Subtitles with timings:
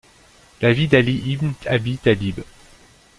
[0.61, 2.39] La vie d'Ali ibn Abi Talib...